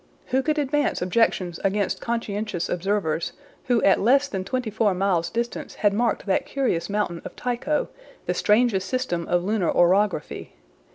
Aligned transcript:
Who 0.29 0.41
could 0.41 0.57
advance 0.57 0.99
objections 0.99 1.59
against 1.63 2.01
conscientious 2.01 2.69
observers, 2.69 3.33
who 3.65 3.83
at 3.83 4.01
less 4.01 4.27
than 4.27 4.43
twenty 4.43 4.71
four 4.71 4.95
miles 4.95 5.29
distance 5.29 5.75
had 5.75 5.93
marked 5.93 6.25
that 6.25 6.47
curious 6.47 6.89
mountain 6.89 7.21
of 7.23 7.35
Tycho, 7.35 7.87
the 8.25 8.33
strangest 8.33 8.87
system 8.87 9.27
of 9.27 9.43
lunar 9.43 9.69
orography? 9.71 10.53